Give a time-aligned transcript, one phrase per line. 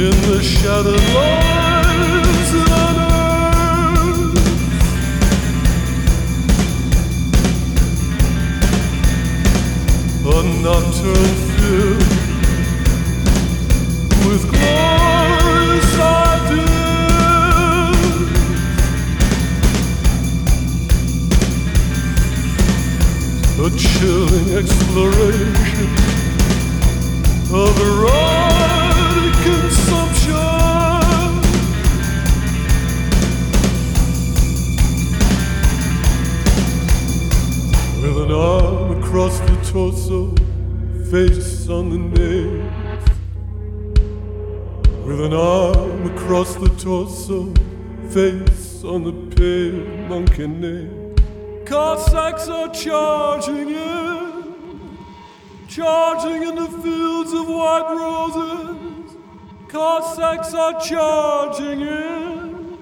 [0.00, 3.36] in the shattered lines on earth.
[10.24, 12.10] A nocturne filled
[14.24, 15.92] with glorious
[16.24, 16.80] ideas.
[23.58, 25.88] A chilling exploration
[27.52, 28.69] of erotic
[38.20, 40.34] an arm across the torso,
[41.10, 43.08] face on the nails.
[45.06, 47.52] With an arm across the torso,
[48.10, 51.14] face on the pale monkey nail.
[51.64, 54.30] Cossacks are charging in
[55.70, 59.16] charging in the fields of white roses.
[59.68, 62.78] Cossacks are charging in,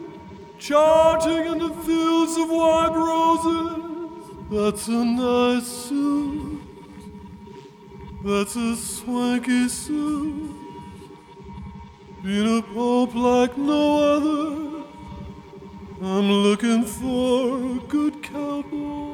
[0.58, 3.77] charging in the fields of white roses.
[4.50, 6.62] That's a nice suit.
[8.24, 10.56] That's a swanky suit.
[12.22, 14.84] Been a pope like no other.
[16.00, 19.07] I'm looking for a good cowboy.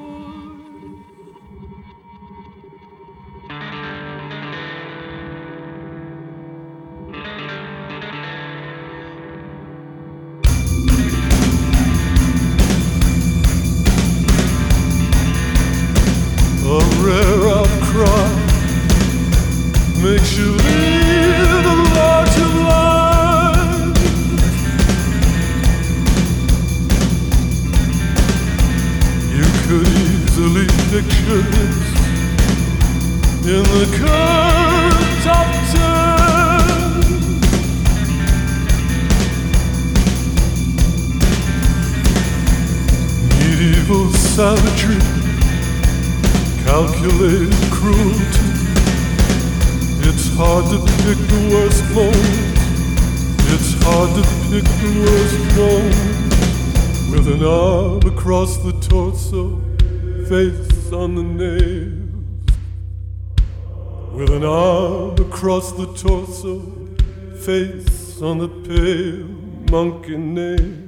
[44.35, 44.99] Savagery
[46.67, 48.47] calculated cruelty.
[50.09, 52.61] It's hard to pick the worst moments.
[53.55, 57.13] It's hard to pick the worst moments.
[57.13, 59.61] With an arm across the torso,
[60.29, 62.11] face on the nails.
[64.15, 66.61] With an arm across the torso,
[67.39, 69.29] face on the pale
[69.71, 70.84] monkey nails.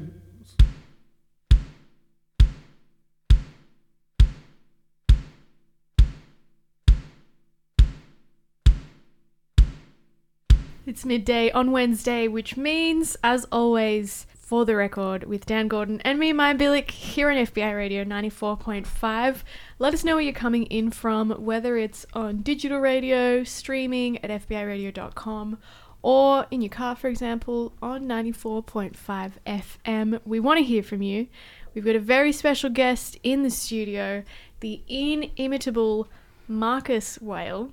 [10.97, 16.19] It's midday on Wednesday, which means, as always, for the record, with Dan Gordon and
[16.19, 19.43] me, Maia Bilyk, here on FBI Radio 94.5.
[19.79, 24.49] Let us know where you're coming in from, whether it's on digital radio, streaming at
[24.49, 25.59] FBIRadio.com,
[26.01, 30.21] or in your car, for example, on 94.5 FM.
[30.25, 31.27] We want to hear from you.
[31.75, 34.23] We've got a very special guest in the studio,
[34.61, 36.09] the inimitable
[36.49, 37.71] Marcus Whale.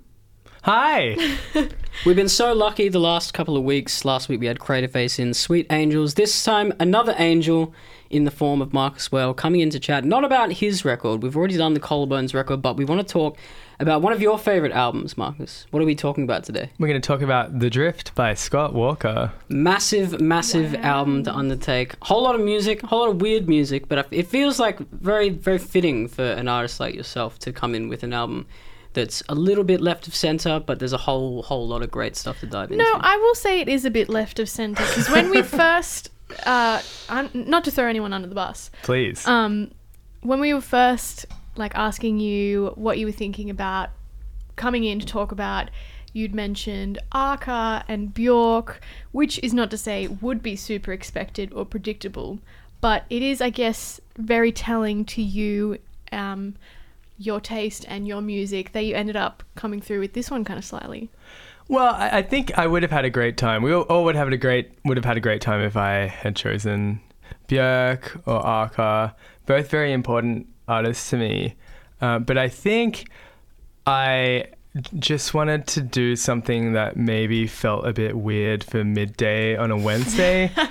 [0.64, 1.18] Hi.
[2.06, 4.06] We've been so lucky the last couple of weeks.
[4.06, 6.14] Last week we had Creative Face in Sweet Angels.
[6.14, 7.74] This time, another angel
[8.10, 11.22] in the form of Marcus Whale coming into chat, not about his record.
[11.22, 13.38] We've already done the Collarbones record, but we want to talk
[13.82, 15.68] about one of your favorite albums, Marcus.
[15.72, 16.72] What are we talking about today?
[16.80, 19.34] We're going to talk about The Drift by Scott Walker.
[19.50, 21.98] Massive, massive album to undertake.
[22.04, 25.28] Whole lot of music, a whole lot of weird music, but it feels like very,
[25.28, 28.46] very fitting for an artist like yourself to come in with an album
[28.94, 32.16] that's a little bit left of center, but there's a whole whole lot of great
[32.16, 32.84] stuff to dive into.
[32.84, 36.10] No, I will say it is a bit left of center because when we first
[36.46, 38.72] uh, I'm, not to throw anyone under the bus.
[38.82, 39.28] Please.
[39.28, 39.72] Um,
[40.22, 41.26] when we were first
[41.56, 43.90] like asking you what you were thinking about
[44.56, 45.70] coming in to talk about,
[46.14, 48.82] you'd mentioned Arca and Bjork,
[49.12, 52.40] which is not to say would be super expected or predictable,
[52.82, 55.78] but it is, I guess, very telling to you,
[56.12, 56.56] um,
[57.18, 60.58] your taste and your music that you ended up coming through with this one kind
[60.58, 61.10] of slightly.
[61.70, 63.64] Well, I, I think I would have had a great time.
[63.64, 65.78] We all, all would have had a great would have had a great time if
[65.78, 67.00] I had chosen
[67.48, 69.16] Björk or Arca.
[69.46, 71.56] Both very important artists to me.
[72.02, 73.06] Uh, but I think
[73.88, 74.46] I
[74.98, 79.78] just wanted to do something that maybe felt a bit weird for midday on a
[79.78, 80.52] Wednesday.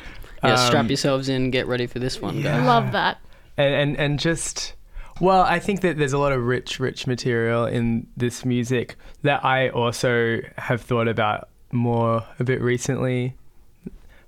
[0.45, 2.59] Yeah, strap Um, yourselves in, get ready for this one, yeah.
[2.59, 2.67] guys.
[2.67, 3.19] Love that.
[3.57, 4.75] and, and and just
[5.23, 9.43] well i think that there's a lot of rich rich material in this music that
[9.45, 13.35] i also have thought about more a bit recently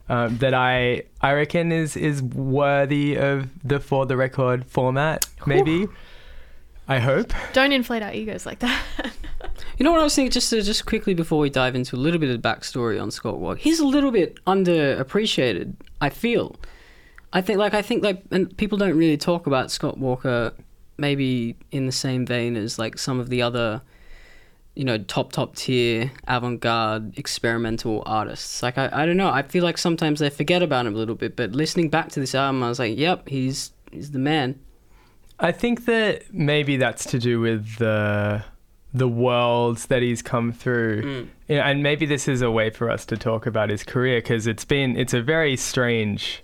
[0.08, 5.86] um, that i i reckon is is worthy of the for the record format maybe
[6.88, 8.82] i hope Don't inflate our egos like that.
[9.76, 10.30] You know what I was thinking?
[10.30, 13.10] Just to, just quickly before we dive into a little bit of the backstory on
[13.10, 15.74] Scott Walker, he's a little bit underappreciated.
[16.00, 16.56] I feel.
[17.32, 20.52] I think like I think like and people don't really talk about Scott Walker,
[20.96, 23.82] maybe in the same vein as like some of the other,
[24.74, 28.62] you know, top top tier avant garde experimental artists.
[28.62, 29.30] Like I, I don't know.
[29.30, 31.36] I feel like sometimes they forget about him a little bit.
[31.36, 34.58] But listening back to this album, I was like, yep, he's he's the man.
[35.38, 38.44] I think that maybe that's to do with the
[38.92, 41.02] the worlds that he's come through.
[41.02, 41.28] Mm.
[41.48, 44.18] You know, and maybe this is a way for us to talk about his career
[44.18, 46.42] because it's been it's a very strange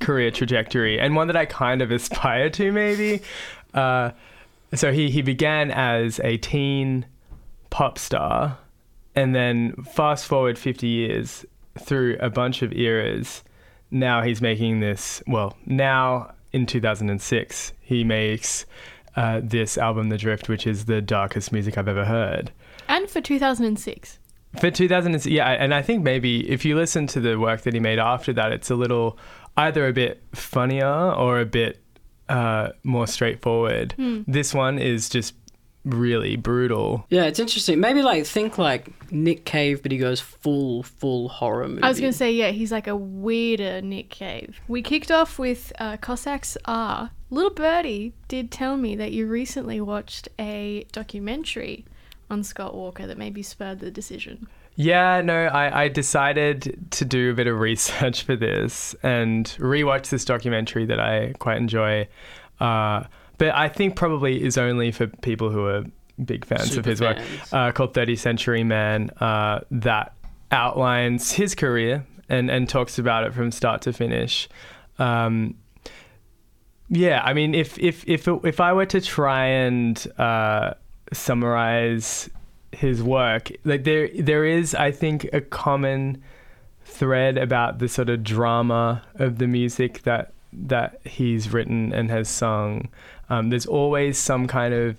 [0.00, 3.20] career trajectory and one that I kind of aspire to maybe.
[3.74, 4.10] Uh,
[4.74, 7.06] so he he began as a teen
[7.70, 8.58] pop star,
[9.14, 11.44] and then fast forward fifty years
[11.78, 13.42] through a bunch of eras.
[13.90, 15.22] Now he's making this.
[15.26, 18.64] Well, now in 2006, he makes
[19.16, 22.50] uh, this album, The Drift, which is the darkest music I've ever heard.
[22.88, 24.18] and for 2006.
[24.58, 27.80] For 2000, yeah, and I think maybe if you listen to the work that he
[27.80, 29.18] made after that, it's a little
[29.56, 31.81] either a bit funnier or a bit
[32.32, 33.94] uh, more straightforward.
[34.26, 35.34] This one is just
[35.84, 37.04] really brutal.
[37.10, 37.80] Yeah, it's interesting.
[37.80, 41.82] Maybe like think like Nick Cave, but he goes full full horror movie.
[41.82, 44.60] I was going to say, yeah, he's like a weirder Nick Cave.
[44.68, 47.10] We kicked off with uh, Cossacks Are.
[47.30, 51.84] Little Birdie did tell me that you recently watched a documentary
[52.30, 54.48] on Scott Walker that maybe spurred the decision.
[54.74, 60.10] Yeah, no, I, I decided to do a bit of research for this and rewatch
[60.10, 62.08] this documentary that I quite enjoy.
[62.60, 63.04] Uh,
[63.38, 65.84] but I think probably is only for people who are
[66.24, 67.52] big fans of Super his work, fans.
[67.52, 70.14] uh, called 30th Century Man, uh, that
[70.50, 74.48] outlines his career and, and talks about it from start to finish.
[74.98, 75.56] Um,
[76.88, 80.74] yeah, I mean, if if if if I were to try and uh,
[81.12, 82.28] summarize
[82.72, 86.22] his work, like there there is, I think, a common
[86.84, 92.28] thread about the sort of drama of the music that that he's written and has
[92.28, 92.88] sung.
[93.30, 94.96] Um, there's always some kind of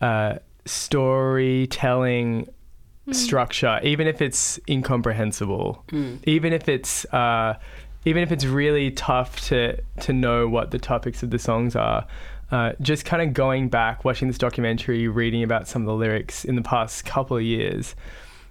[0.00, 2.48] uh, storytelling
[3.12, 5.84] structure, even if it's incomprehensible,
[6.24, 7.58] even if it's uh,
[8.04, 12.06] even if it's really tough to to know what the topics of the songs are.
[12.54, 16.44] Uh, just kind of going back, watching this documentary, reading about some of the lyrics
[16.44, 17.96] in the past couple of years,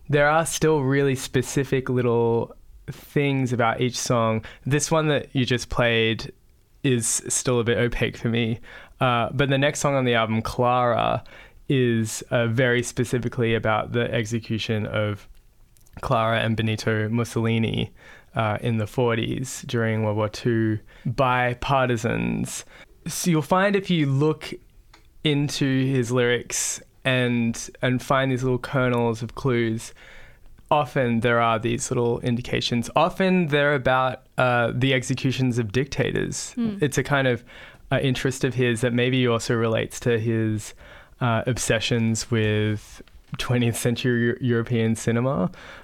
[0.09, 2.53] there are still really specific little
[2.87, 4.43] things about each song.
[4.65, 6.33] This one that you just played
[6.83, 8.59] is still a bit opaque for me.
[8.99, 11.23] Uh, but the next song on the album, Clara,
[11.69, 15.29] is uh, very specifically about the execution of
[16.01, 17.93] Clara and Benito Mussolini
[18.35, 22.65] uh, in the 40s during World War II by partisans.
[23.07, 24.53] So you'll find if you look
[25.23, 29.93] into his lyrics and and find these little kernels of clues,
[30.71, 32.89] often there are these little indications.
[32.95, 36.53] Often they're about uh, the executions of dictators.
[36.81, 37.43] It's a kind of
[37.91, 40.73] uh, interest of his that maybe also relates to his
[41.21, 43.01] uh, obsessions with
[43.37, 45.51] 20th century Eu- European cinema.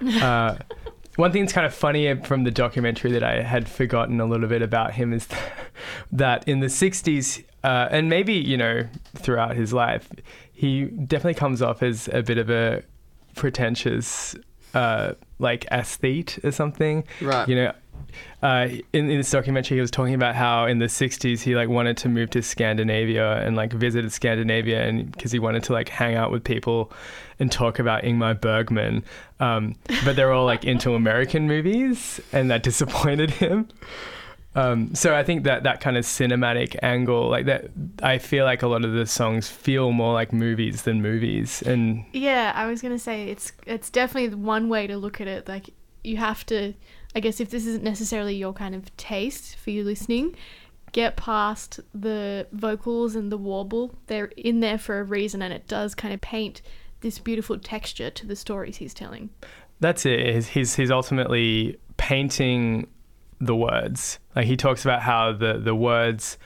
[1.16, 4.48] One thing that's kind of funny from the documentary that I had forgotten a little
[4.48, 5.28] bit about him is
[6.12, 8.86] that in the 60s, uh, and maybe, you know,
[9.16, 10.08] throughout his life,
[10.52, 12.82] he definitely comes off as a bit of a
[13.34, 14.34] pretentious,
[14.72, 17.04] uh, like, aesthete or something.
[17.20, 17.48] Right.
[17.48, 17.72] You know,
[18.42, 21.68] uh, in, in this documentary, he was talking about how in the '60s he like
[21.68, 25.88] wanted to move to Scandinavia and like visited Scandinavia, and because he wanted to like
[25.88, 26.92] hang out with people
[27.38, 29.02] and talk about Ingmar Bergman,
[29.40, 29.74] um,
[30.04, 33.68] but they're all like into American movies, and that disappointed him.
[34.54, 37.66] Um, so I think that that kind of cinematic angle, like that,
[38.02, 42.04] I feel like a lot of the songs feel more like movies than movies, and
[42.12, 45.46] Yeah, I was gonna say it's it's definitely one way to look at it.
[45.46, 45.70] Like
[46.02, 46.74] you have to,
[47.14, 50.36] I guess, if this isn't necessarily your kind of taste for you listening,
[50.92, 53.94] get past the vocals and the warble.
[54.06, 56.62] They're in there for a reason, and it does kind of paint
[57.00, 59.30] this beautiful texture to the stories he's telling.
[59.80, 60.46] that's it.
[60.48, 62.86] He's he's, ultimately painting
[63.40, 64.18] the words.
[64.36, 66.38] Like he talks about how the the words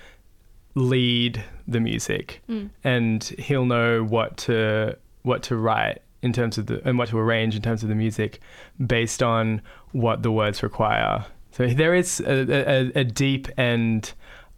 [0.74, 2.70] lead the music, mm.
[2.84, 7.18] and he'll know what to what to write in terms of the and what to
[7.18, 8.40] arrange in terms of the music
[8.84, 9.60] based on
[9.92, 11.24] what the words require.
[11.52, 14.10] So there is a, a, a deep and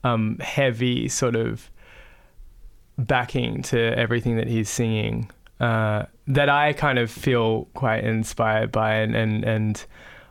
[0.05, 1.71] um, heavy sort of
[2.97, 5.31] backing to everything that he's singing
[5.61, 9.85] uh, that I kind of feel quite inspired by, and, and and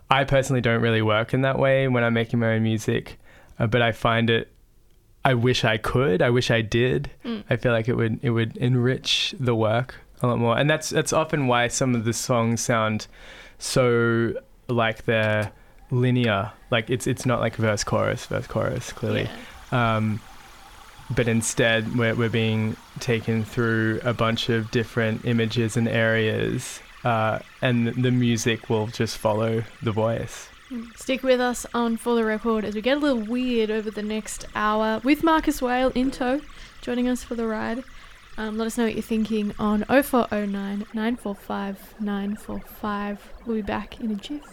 [0.10, 3.20] I personally don't really work in that way when I'm making my own music,
[3.60, 4.51] uh, but I find it.
[5.24, 6.22] I wish I could.
[6.22, 7.10] I wish I did.
[7.50, 10.89] I feel like it would it would enrich the work a lot more, and that's
[10.89, 13.08] that's often why some of the songs sound
[13.58, 14.34] so
[14.67, 15.51] like they're
[15.91, 16.51] linear.
[16.72, 19.29] Like it's it's not like verse chorus verse chorus clearly.
[19.72, 20.20] Um,
[21.15, 27.39] but instead we're, we're being taken through a bunch of different images and areas uh,
[27.62, 30.50] and the music will just follow the voice
[30.96, 34.01] Stick with us on For the Record as we get a little weird over the
[34.01, 36.41] next hour with Marcus Whale in tow,
[36.82, 37.84] joining us for the ride.
[38.38, 43.34] Um, let us know what you're thinking on 0409 945 945.
[43.46, 44.44] We'll be back in a jiff.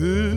[0.00, 0.29] This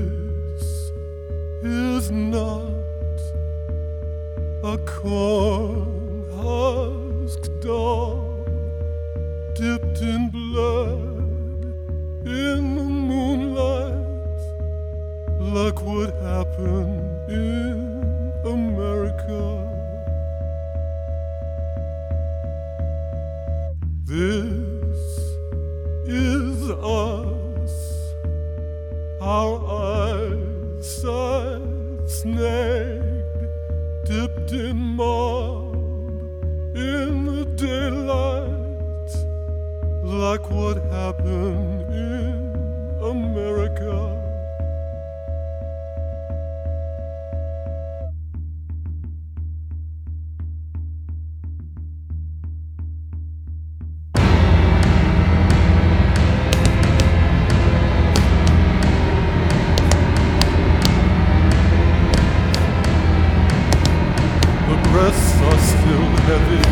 [65.04, 66.64] breaths are still heavy.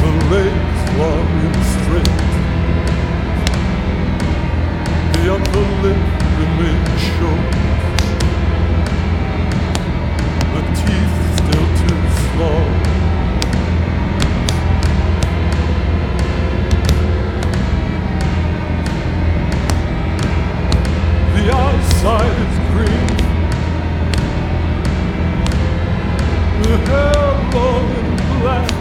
[0.00, 2.22] The legs long and straight.
[5.12, 6.02] The upper lip
[6.40, 7.50] remains short.
[10.54, 12.66] The teeth still too small.
[21.34, 23.15] The outside is green.
[26.76, 26.92] The
[28.42, 28.75] hair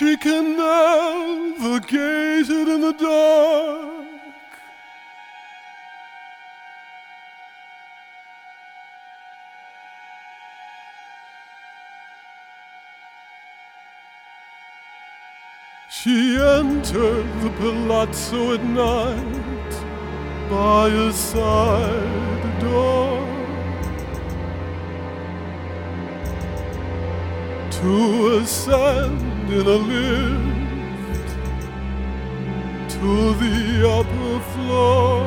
[0.00, 4.06] She can navigate it in the dark.
[15.90, 19.70] She entered the palazzo at night
[20.48, 23.20] by a side door
[27.70, 30.50] to ascend in a lift
[32.94, 35.26] to the upper floor.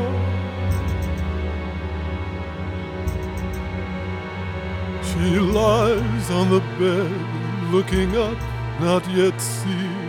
[5.03, 8.37] She lies on the bed looking up,
[8.79, 10.03] not yet seen.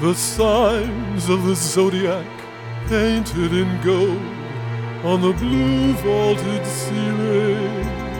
[0.00, 2.26] The signs of the zodiac
[2.88, 4.22] painted in gold
[5.04, 8.11] on the blue vaulted ceiling.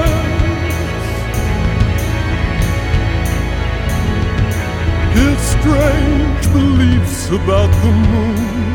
[5.15, 8.74] his strange beliefs about the moon,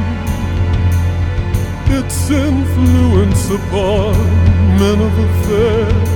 [1.92, 4.14] its influence upon
[4.78, 6.10] men of affairs.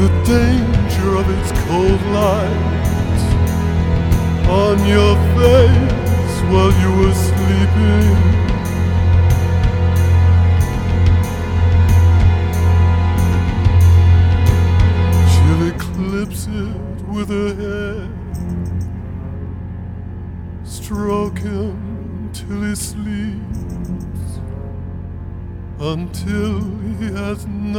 [0.00, 2.70] The danger of its cold light
[4.48, 8.49] on your face while you were sleeping.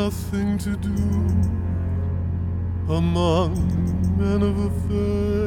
[0.06, 0.96] Nothing to do
[2.92, 3.54] among
[4.18, 5.41] men of affairs.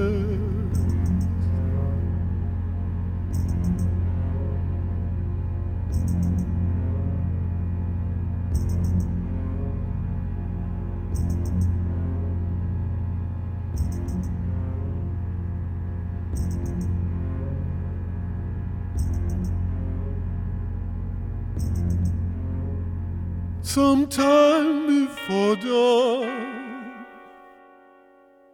[23.75, 27.05] Sometime before dawn,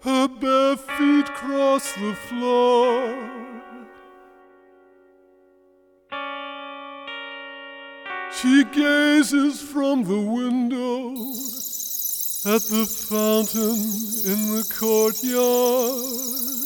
[0.03, 3.19] her bare feet cross the floor.
[8.33, 11.11] She gazes from the window
[12.55, 13.77] at the fountain
[14.25, 16.60] in the courtyard.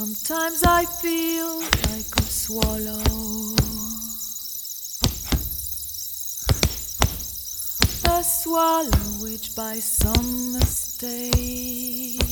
[0.00, 3.02] Sometimes I feel like a swallow.
[8.08, 12.22] A swallow which by some mistake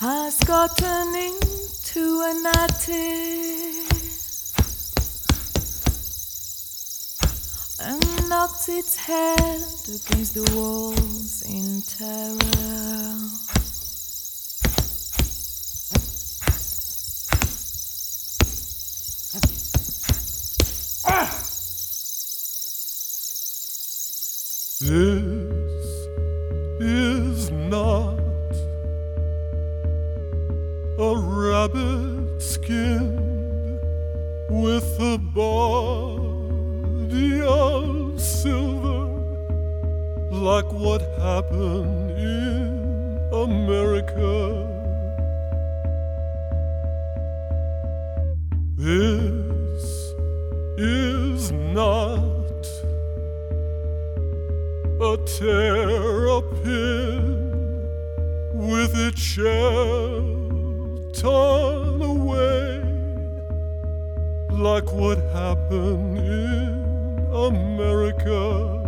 [0.00, 3.71] has gotten into an attic.
[7.84, 12.38] And knocked its head against the walls in terror.
[21.04, 21.42] Ah!
[24.80, 25.21] This
[64.72, 68.81] like what happened in America.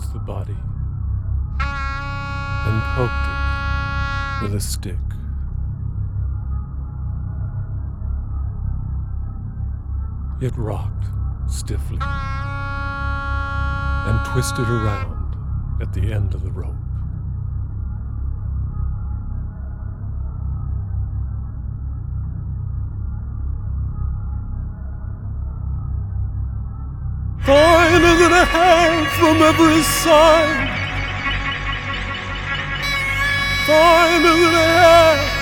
[0.00, 0.56] Towards the body
[1.60, 4.96] and poked it with a stick.
[10.40, 11.04] It rocked
[11.48, 11.98] stiffly
[14.06, 15.36] and twisted around
[15.82, 16.74] at the end of the rope.
[29.50, 30.68] Every side.
[33.66, 35.39] Finer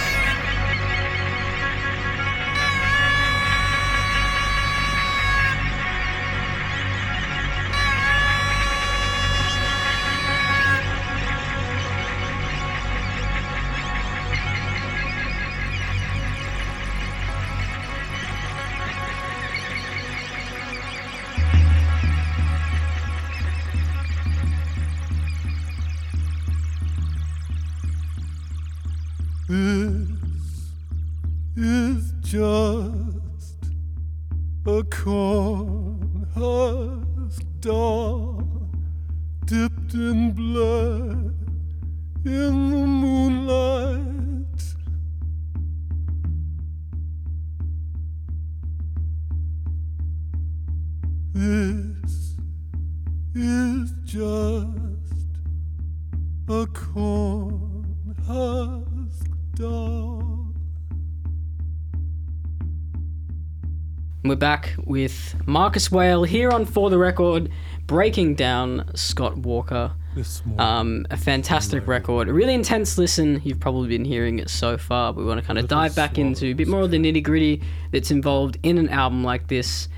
[64.39, 67.51] back with Marcus Whale here on For the Record,
[67.87, 69.93] breaking down Scott Walker.
[70.15, 70.43] This.
[70.59, 73.41] Um, a fantastic record, a really intense listen.
[73.45, 76.19] You've probably been hearing it so far, but we want to kind of dive back
[76.19, 79.89] into a bit more of the nitty gritty that's involved in an album like this,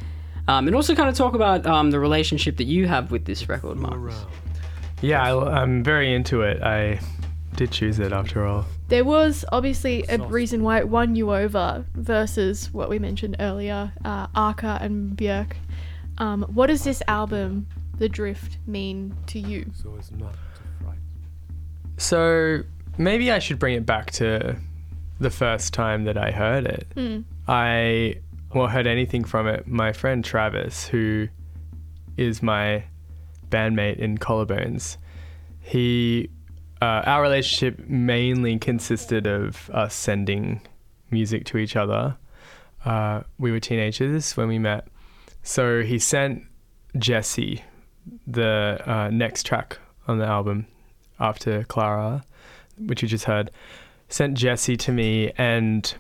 [0.47, 3.49] um, and also kind of talk about um, the relationship that you have with this
[3.49, 4.27] record, Marcus.
[5.01, 6.63] Yeah, I, I'm very into it.
[6.63, 7.01] I
[7.57, 8.67] did choose it after all.
[8.91, 13.93] There was obviously a reason why it won you over versus what we mentioned earlier,
[14.05, 15.53] uh, Arca and Björk.
[16.19, 19.71] Um, what does this album, The Drift, mean to you?
[19.81, 21.03] so as not to frighten.
[21.99, 22.63] So
[22.99, 24.57] maybe I should bring it back to
[25.21, 26.89] the first time that I heard it.
[26.97, 27.23] Mm.
[27.47, 28.17] I
[28.53, 29.69] well heard anything from it.
[29.69, 31.29] My friend Travis, who
[32.17, 32.83] is my
[33.51, 34.97] bandmate in Collarbones,
[35.61, 36.29] he
[36.81, 40.61] uh, our relationship mainly consisted of us sending
[41.11, 42.17] music to each other.
[42.85, 44.89] Uh, we were teenagers when we met,
[45.43, 46.43] so he sent
[46.97, 47.63] Jesse
[48.27, 50.67] the uh, next track on the album
[51.19, 52.25] after Clara,
[52.79, 53.51] which you just heard.
[54.09, 55.95] Sent Jesse to me, and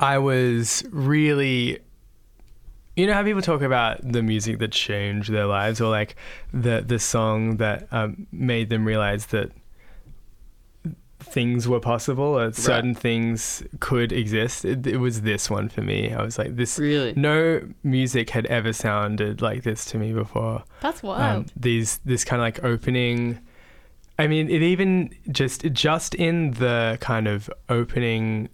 [0.00, 1.80] I was really
[2.96, 6.16] you know how people talk about the music that changed their lives or like
[6.52, 9.52] the the song that um, made them realize that
[11.26, 14.64] things were possible or certain things could exist.
[14.64, 16.12] It, it was this one for me.
[16.12, 17.12] I was like this Really?
[17.16, 20.64] no music had ever sounded like this to me before.
[20.80, 23.38] That's um, these this kind of like opening.
[24.18, 28.48] I mean it even just just in the kind of opening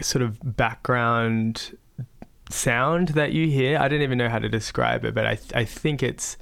[0.00, 1.76] sort of background
[2.48, 5.64] sound that you hear i don't even know how to describe it but i i
[5.64, 6.36] think it's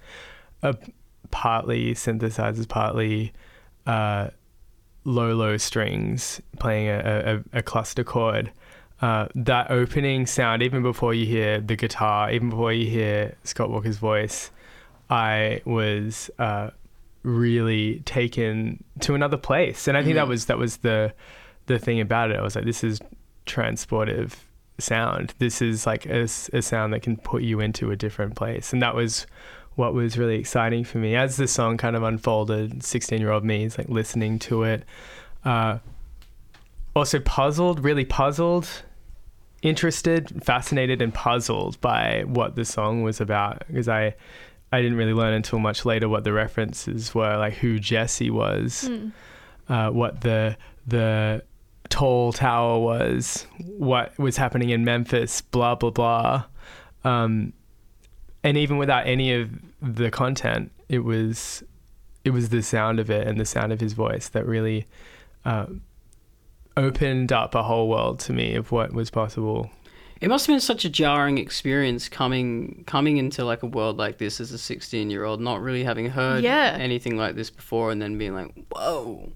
[0.63, 0.77] a
[1.31, 3.33] partly synthesizers partly
[3.87, 4.29] uh
[5.05, 8.51] low low strings playing a, a, a cluster chord
[9.05, 13.69] uh, that opening sound, even before you hear the guitar, even before you hear Scott
[13.69, 14.51] Walker's voice,
[15.11, 16.71] I was uh,
[17.23, 21.13] really taken to another place, and I think that was that was the
[21.67, 22.39] the thing about it.
[22.39, 22.99] I was like, this is
[23.47, 24.37] transportive
[24.79, 25.35] sound.
[25.39, 28.95] This is like a sound that can put you into a different place, and that
[28.95, 29.27] was
[29.77, 32.83] what was really exciting for me as the song kind of unfolded.
[32.83, 34.85] Sixteen year old me is like listening to it.
[35.45, 35.79] Uh,
[36.97, 38.69] also puzzled, really puzzled,
[39.63, 44.15] interested, fascinated, and puzzled by what the song was about because I,
[44.73, 48.89] I didn't really learn until much later what the references were, like who Jesse was,
[48.89, 49.13] Mm.
[49.69, 50.57] uh, what the
[50.87, 51.43] the
[51.89, 56.45] tall tower was, what was happening in Memphis, blah blah blah,
[57.05, 57.53] um,
[58.45, 59.51] and even without any of
[59.83, 61.65] the content, it was
[62.25, 64.87] it was the sound of it and the sound of his voice that really
[65.45, 65.67] uh,
[66.77, 69.71] opened up a whole world to me of what was possible.
[70.21, 74.19] It must have been such a jarring experience coming coming into like a world like
[74.19, 76.77] this as a 16 year old, not really having heard yeah.
[76.79, 79.33] anything like this before, and then being like, "Whoa,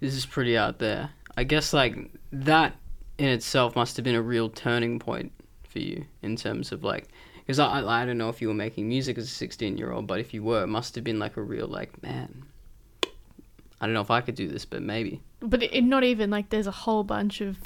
[0.00, 2.76] this is pretty out there." I guess like that
[3.18, 5.32] in itself must have been a real turning point
[5.68, 7.08] for you in terms of like
[7.46, 9.92] because I, I, I don't know if you were making music as a 16 year
[9.92, 12.44] old but if you were it must have been like a real like man
[13.80, 15.20] i don't know if i could do this but maybe.
[15.40, 17.58] But it, not even like there's a whole bunch of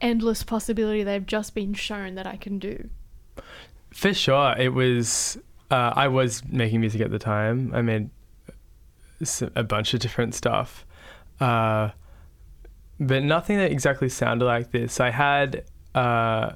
[0.00, 2.88] endless possibility they've just been shown that i can do.
[3.90, 5.38] For sure it was
[5.70, 7.72] uh, i was making music at the time.
[7.74, 8.10] I made
[9.54, 10.84] a bunch of different stuff.
[11.40, 11.90] Uh,
[12.98, 15.00] but nothing that exactly sounded like this.
[15.00, 15.64] I had
[15.94, 16.52] uh,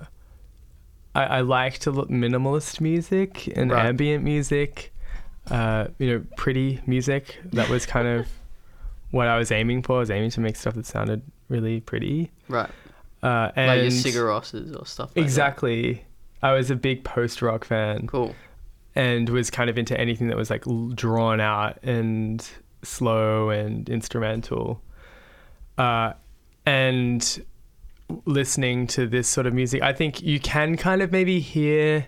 [1.14, 3.87] I, I like to look minimalist music and right.
[3.87, 4.92] ambient music,
[5.51, 7.38] uh, you know, pretty music.
[7.53, 8.27] That was kind of
[9.11, 9.96] what I was aiming for.
[9.96, 12.31] I was aiming to make stuff that sounded really pretty.
[12.49, 12.70] Right.
[13.23, 15.11] Uh, and like your Sigur Róses or stuff.
[15.16, 15.92] Like exactly.
[15.94, 16.03] That.
[16.42, 18.07] I was a big post rock fan.
[18.07, 18.35] Cool.
[18.94, 22.46] And was kind of into anything that was like drawn out and
[22.83, 24.83] slow and instrumental.
[25.77, 26.12] Uh,
[26.66, 27.44] and
[28.25, 32.07] listening to this sort of music, I think you can kind of maybe hear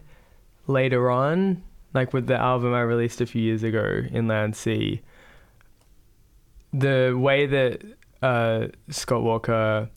[0.67, 1.63] later on,
[1.95, 5.03] like with the album I released a few years ago, Inland Sea,
[6.73, 7.83] the way that
[8.23, 9.89] uh, Scott Walker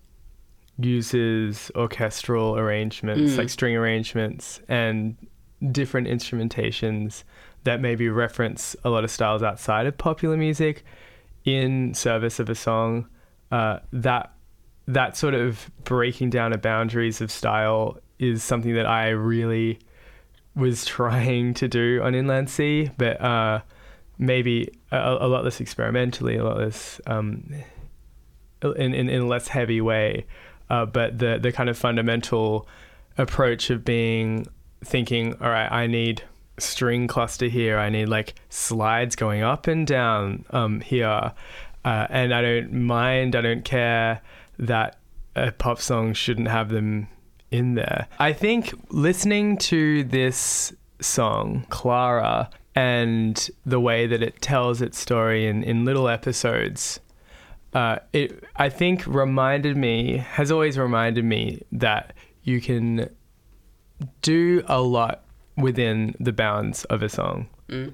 [0.77, 3.37] uses orchestral arrangements, mm.
[3.37, 5.15] like string arrangements, and
[5.71, 7.23] different instrumentations
[7.63, 10.83] that maybe reference a lot of styles outside of popular music
[11.45, 13.07] in service of a song.
[13.51, 14.34] Uh, that
[14.87, 19.79] that sort of breaking down of boundaries of style is something that I really
[20.55, 23.61] was trying to do on Inland Sea, but uh,
[24.17, 27.53] maybe a, a, lot less experimentally, a lot less um,
[28.61, 30.25] in, in, in a less heavy way.
[30.69, 32.67] Uh, but the the kind of fundamental
[33.17, 34.47] approach of being
[34.83, 36.23] thinking, all right, I need
[36.57, 37.77] string cluster here.
[37.77, 41.33] I need like slides going up and down um, here,
[41.85, 43.35] uh, and I don't mind.
[43.35, 44.21] I don't care
[44.57, 44.97] that
[45.35, 47.07] a pop song shouldn't have them
[47.51, 48.07] in there.
[48.19, 55.47] I think listening to this song, Clara, and the way that it tells its story
[55.47, 56.99] in, in little episodes,
[57.73, 62.13] uh, it I think reminded me, has always reminded me that
[62.43, 63.09] you can
[64.21, 65.23] do a lot
[65.57, 67.47] within the bounds of a song.
[67.69, 67.93] Mm.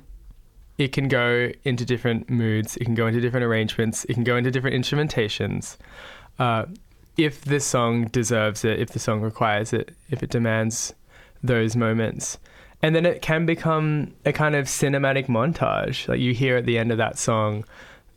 [0.78, 4.36] It can go into different moods, it can go into different arrangements, it can go
[4.36, 5.78] into different instrumentations
[6.40, 6.66] uh,
[7.18, 10.94] if the song deserves it, if the song requires it, if it demands
[11.44, 12.38] those moments.
[12.82, 16.08] And then it can become a kind of cinematic montage.
[16.08, 17.64] Like you hear at the end of that song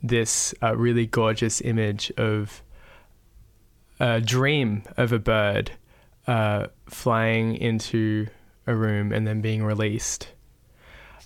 [0.01, 2.61] this uh, really gorgeous image of
[3.99, 5.71] a dream of a bird
[6.27, 8.27] uh, flying into
[8.67, 10.29] a room and then being released.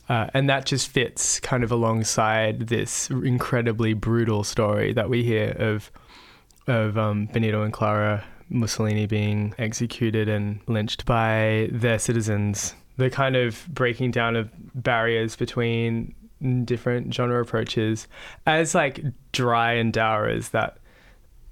[0.09, 5.55] Uh, and that just fits kind of alongside this incredibly brutal story that we hear
[5.59, 5.91] of
[6.69, 12.73] of um, Benito and Clara Mussolini being executed and lynched by their citizens.
[12.97, 16.13] The kind of breaking down of barriers between
[16.65, 18.07] different genre approaches,
[18.45, 20.77] as like dry and dour as that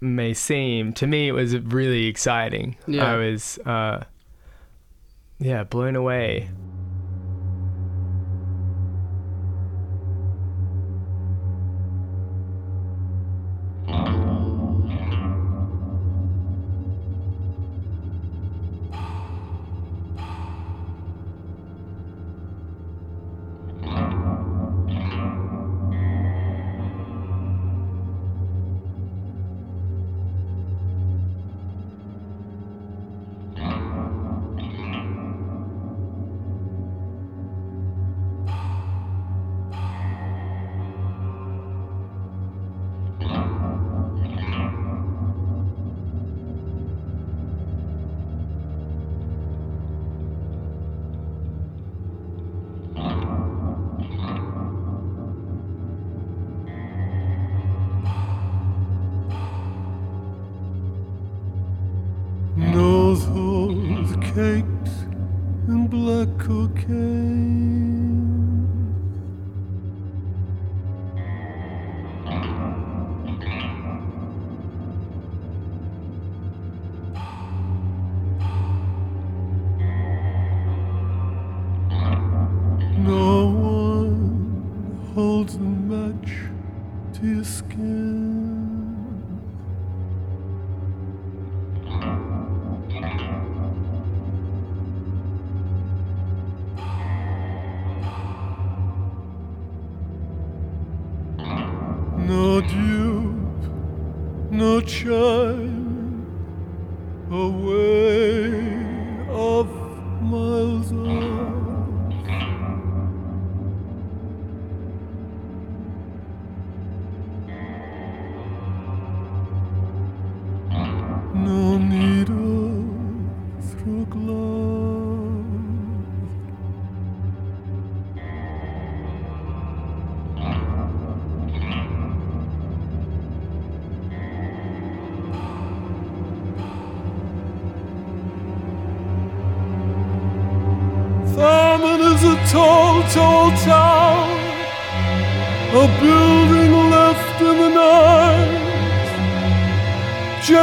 [0.01, 2.75] may seem, to me it was really exciting.
[2.88, 3.13] Yeah.
[3.13, 4.03] I was, uh,
[5.39, 6.49] yeah, blown away.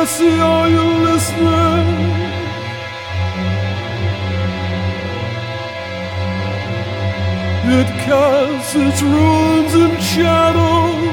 [0.04, 1.86] Jesse, are you listening?
[7.78, 11.08] It casts its ruins and shadows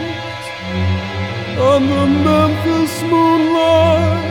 [1.71, 4.27] on the Memphis moonlight.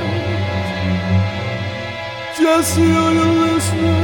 [2.36, 3.99] Jesse, are you listening?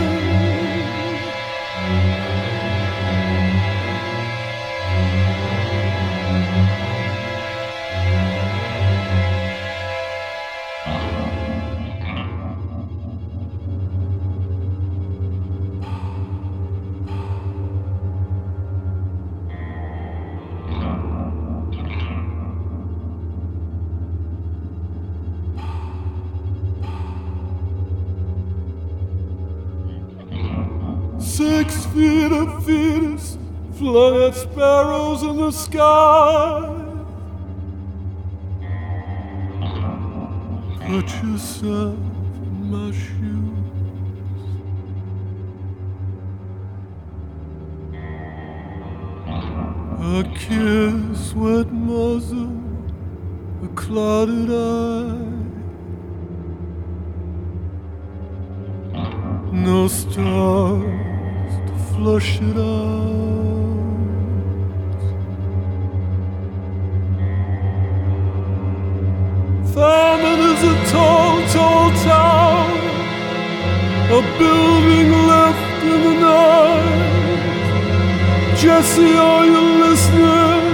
[35.57, 36.83] Sky.
[40.87, 42.06] Put yourself in
[74.09, 77.07] a building left in the night.
[78.57, 80.65] Jesse, are you listening?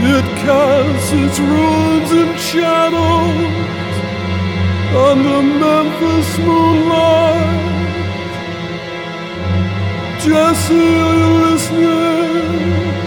[0.00, 3.58] It casts its ruins and shadows
[5.22, 7.68] the Memphis moonlight.
[10.20, 12.97] Jesse, are you listening?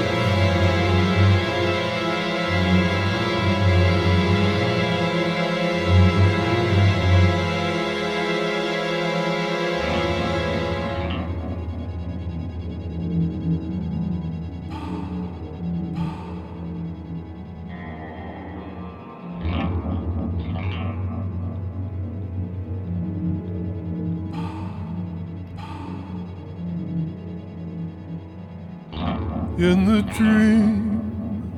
[29.62, 31.53] In the dream,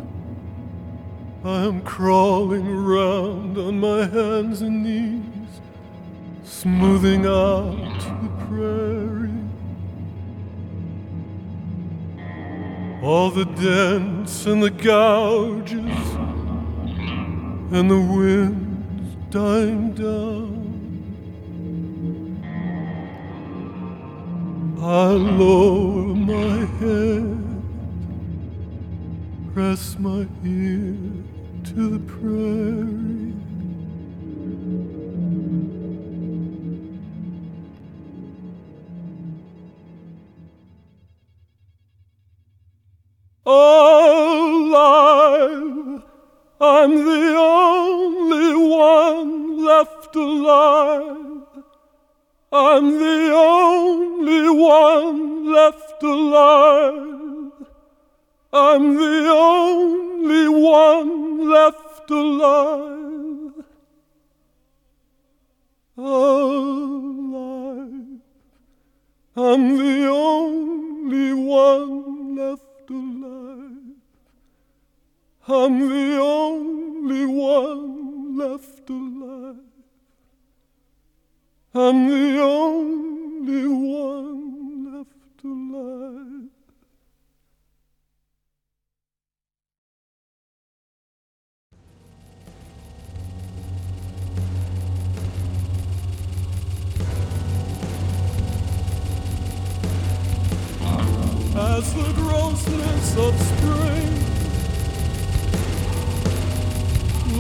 [1.45, 5.61] I am crawling around on my hands and knees,
[6.43, 9.31] smoothing out the prairie.
[13.01, 16.05] All the dents and the gouges,
[17.71, 20.59] and the winds dying down.
[24.81, 27.52] I lower my head
[29.53, 30.95] press my ear
[31.63, 33.33] to the prairie.
[43.45, 44.73] Alive,
[46.59, 51.47] oh, I'm the only one left alive.
[52.51, 57.22] I'm the only one left alive.
[58.55, 63.65] I'm the only one left alive.
[65.97, 67.33] Alive.
[69.35, 73.97] I'm the only one left alive.
[75.47, 79.57] I'm the only one left alive.
[81.73, 86.42] I'm the only one left alive.
[101.65, 104.13] As the grossness of spring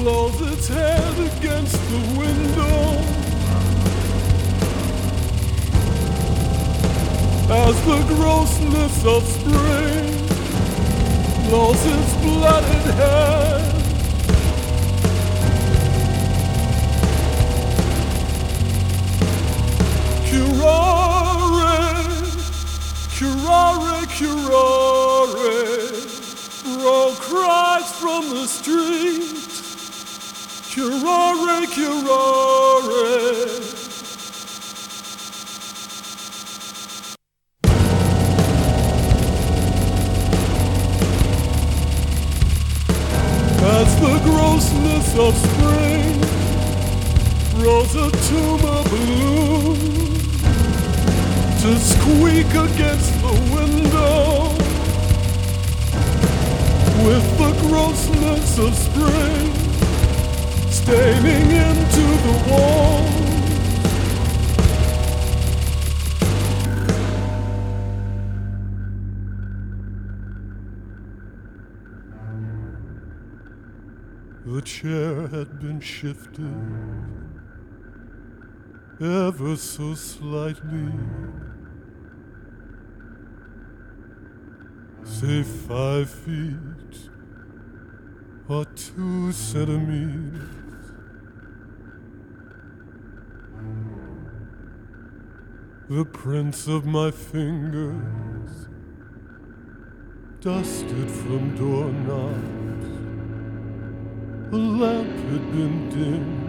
[0.03, 3.23] lolls its head against the window
[7.53, 10.13] as the grossness of spring
[11.51, 13.73] lolls its blooded head.
[20.29, 21.43] Clara,
[23.15, 25.35] Clara, Clara,
[26.81, 29.35] roll cries from the street.
[30.71, 33.03] Clara, Clara.
[43.75, 46.21] As the grossness of spring
[47.61, 50.22] rolls a tumor balloon
[51.63, 54.49] to squeak against the window
[57.05, 59.53] with the grossness of spring
[60.69, 63.07] staining into the wall.
[74.45, 76.83] The chair had been shifted
[79.01, 80.91] ever so slightly.
[85.03, 87.09] Say five feet
[88.47, 90.49] or two centimeters.
[95.89, 98.67] The prints of my fingers
[100.39, 102.89] dusted from doorknobs.
[104.51, 106.42] The lamp had been dimmed.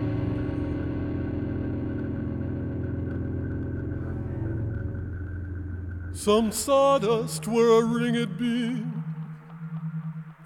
[6.24, 9.04] Some sawdust where a ring had been.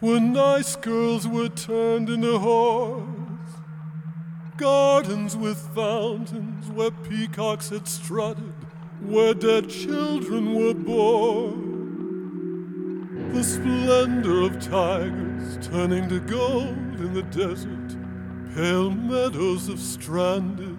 [0.01, 3.07] When nice girls were turned into whores.
[4.57, 8.55] Gardens with fountains where peacocks had strutted,
[9.07, 11.63] where dead children were born.
[13.33, 17.97] The splendor of tigers turning to gold in the desert,
[18.53, 20.77] pale meadows of stranded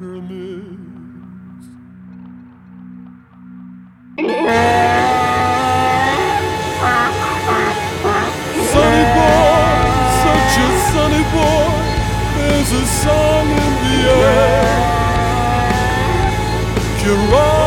[0.00, 0.79] pyramids.
[4.20, 4.28] Sunny
[9.16, 9.64] boy,
[10.20, 11.72] such a sunny boy,
[12.36, 14.60] there's a song in the air.
[17.00, 17.59] Clara,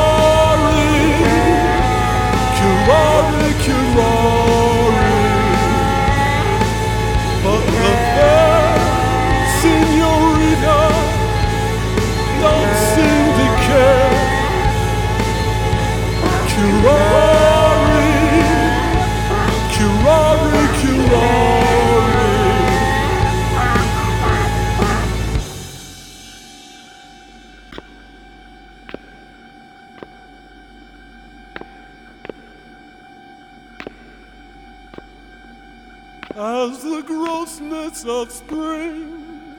[38.06, 39.56] of spring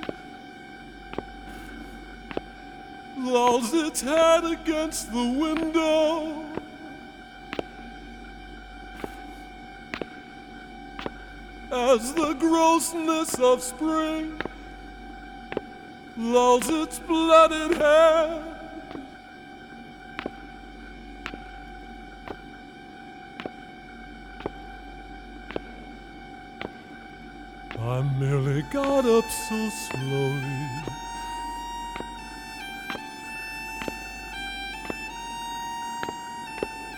[3.16, 6.44] lolls its head against the window.
[11.70, 14.40] As the grossness of spring
[16.16, 18.53] lolls its blooded head.
[29.24, 30.68] Up so slowly.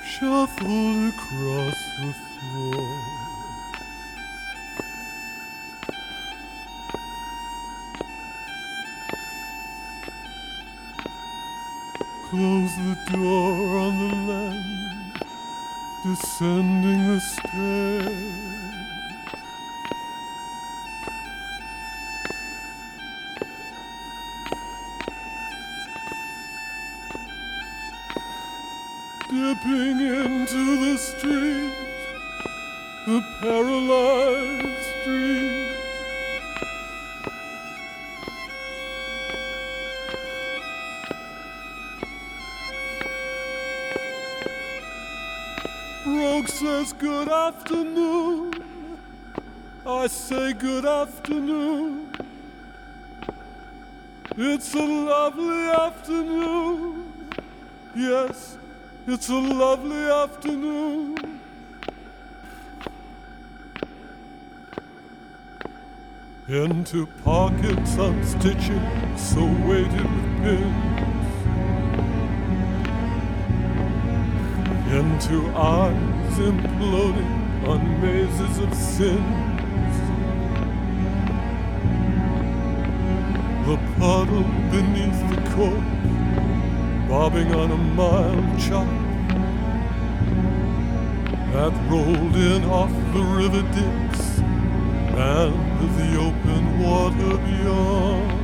[0.03, 2.26] Shuffled across the
[51.03, 52.11] afternoon.
[54.38, 57.12] It's a lovely afternoon.
[57.94, 58.57] Yes,
[59.07, 61.40] it's a lovely afternoon.
[66.49, 68.84] Into pockets I'm stitching,
[69.18, 71.32] so weighted with pins.
[75.01, 79.56] Into eyes imploding on mazes of sin.
[83.67, 85.83] The puddle beneath the coat,
[87.09, 88.87] bobbing on a mild chop
[91.53, 98.36] that rolled in off the river dips and the open water beyond.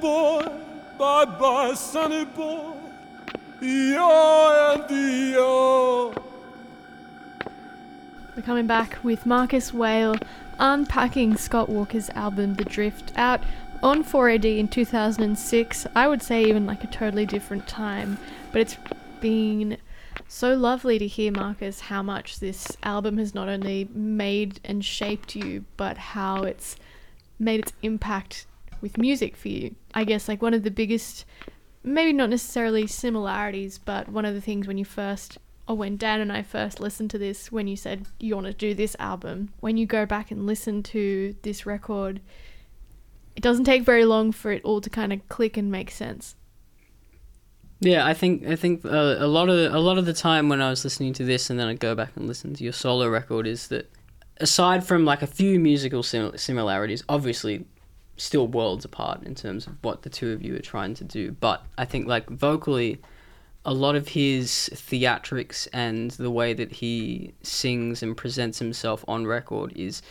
[0.00, 0.46] Boy,
[0.98, 2.72] bye bye, sonny boy.
[3.60, 4.04] Yo.
[6.14, 6.20] Uh,
[8.36, 10.16] We're coming back with Marcus Whale
[10.58, 13.42] unpacking Scott Walker's album The Drift out
[13.82, 15.86] on 4AD in 2006.
[15.94, 18.18] I would say even like a totally different time,
[18.52, 18.76] but it's
[19.20, 19.76] been
[20.28, 25.34] so lovely to hear Marcus how much this album has not only made and shaped
[25.34, 26.76] you, but how it's
[27.38, 28.46] made its impact
[28.80, 29.74] with music for you.
[29.94, 31.24] I guess like one of the biggest
[31.82, 36.20] maybe not necessarily similarities, but one of the things when you first or when Dan
[36.20, 39.52] and I first listened to this, when you said you want to do this album,
[39.60, 42.20] when you go back and listen to this record,
[43.36, 46.34] it doesn't take very long for it all to kind of click and make sense.
[47.80, 50.60] Yeah, I think I think uh, a lot of a lot of the time when
[50.60, 53.08] I was listening to this and then I'd go back and listen to your solo
[53.08, 53.88] record is that
[54.40, 57.66] aside from like a few musical sim- similarities, obviously
[58.18, 61.32] still worlds apart in terms of what the two of you are trying to do,
[61.32, 63.00] but I think like vocally
[63.64, 69.26] a lot of his theatrics and the way that he sings and presents himself on
[69.26, 70.02] record is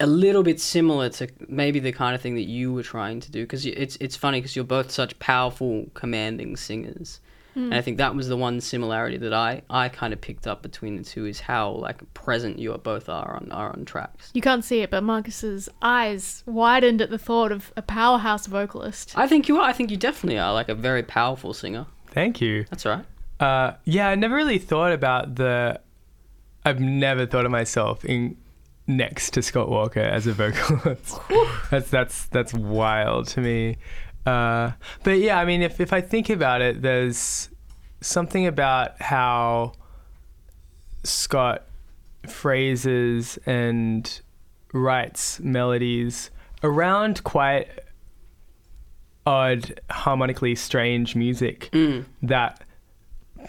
[0.00, 3.30] a little bit similar to maybe the kind of thing that you were trying to
[3.30, 3.42] do.
[3.42, 7.20] Because it's it's funny because you're both such powerful commanding singers
[7.54, 10.62] and i think that was the one similarity that i i kind of picked up
[10.62, 14.42] between the two is how like present you both are on are on tracks You
[14.42, 19.16] can't see it, but Marcus's eyes widened at the thought of a powerhouse vocalist.
[19.16, 22.40] i think you are i think you definitely are like a very powerful singer Thank
[22.40, 22.64] you.
[22.70, 23.04] that's all right
[23.40, 25.80] Uh, yeah, I never really thought about the.
[26.64, 28.36] I've never thought of myself in
[28.86, 31.18] next to Scott Walker as a vocalist.
[31.70, 33.76] that's that's that's wild to me.
[34.26, 34.72] Uh,
[35.02, 37.48] but yeah, I mean, if if I think about it, there's
[38.00, 39.72] something about how
[41.02, 41.66] Scott
[42.26, 44.20] phrases and
[44.72, 46.30] writes melodies
[46.62, 47.68] around quite
[49.26, 51.68] odd, harmonically strange music
[52.22, 52.62] that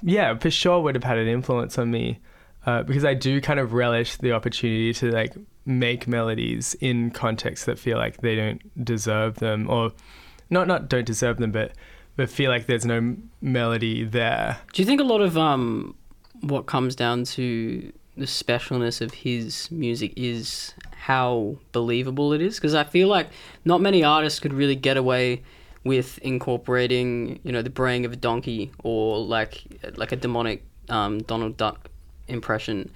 [0.04, 2.20] yeah, for sure would have had an influence on me
[2.66, 5.34] uh, because I do kind of relish the opportunity to like
[5.66, 9.92] make melodies in contexts that feel like they don't deserve them or
[10.50, 11.72] not not don't deserve them, but
[12.16, 14.60] but feel like there's no melody there.
[14.74, 15.96] Do you think a lot of um,
[16.42, 22.56] what comes down to the specialness of his music is how believable it is?
[22.56, 23.28] Because I feel like
[23.66, 25.44] not many artists could really get away
[25.84, 29.64] with incorporating, you know, the braying of a donkey or like
[29.96, 31.90] like a demonic um, Donald Duck
[32.28, 32.90] impression,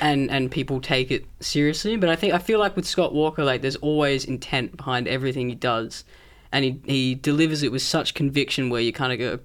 [0.00, 1.96] and and people take it seriously.
[1.96, 5.48] But I think I feel like with Scott Walker, like there's always intent behind everything
[5.48, 6.04] he does,
[6.52, 9.38] and he he delivers it with such conviction where you kind of go,